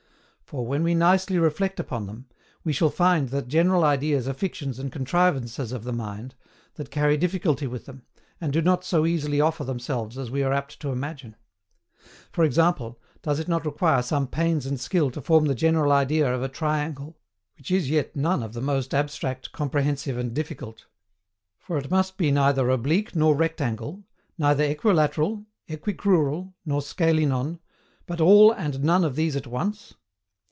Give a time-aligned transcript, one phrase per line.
[0.53, 2.25] For, when we nicely reflect upon them,
[2.65, 6.35] we shall find that general ideas are fictions and contrivances of the mind,
[6.73, 8.01] that carry difficulty with them,
[8.41, 11.37] and do not so easily offer themselves as we are apt to imagine.
[12.33, 16.29] For example, does it not require some pains and skill to form the general idea
[16.35, 17.17] of a triangle
[17.57, 20.85] (which is yet none of the most abstract, comprehensive, and difficult);
[21.59, 24.03] for it must be neither oblique nor rectangle,
[24.37, 27.59] neither equilateral, equicrural, nor scalenon,
[28.05, 29.93] but ALL AND NONE of these at once?